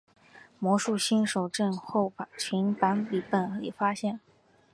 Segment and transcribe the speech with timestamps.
[0.57, 4.19] 魔术新手症候群版本里发现。